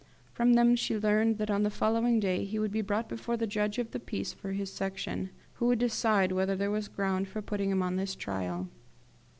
From 0.33 0.53
them 0.53 0.75
she 0.75 0.97
learned 0.97 1.37
that 1.37 1.51
on 1.51 1.61
the 1.61 1.69
following 1.69 2.19
day 2.19 2.43
he 2.43 2.57
would 2.57 2.71
be 2.71 2.81
brought 2.81 3.07
before 3.07 3.37
the 3.37 3.45
judge 3.45 3.77
of 3.77 3.91
the 3.91 3.99
peace 3.99 4.33
for 4.33 4.51
his 4.53 4.73
Section, 4.73 5.29
who 5.57 5.67
would 5.67 5.77
decide 5.77 6.31
whether 6.31 6.55
there 6.55 6.71
was 6.71 6.87
ground 6.87 7.27
for 7.27 7.39
putting 7.43 7.69
him 7.69 7.83
on 7.83 7.99
his 7.99 8.15
trial. 8.15 8.67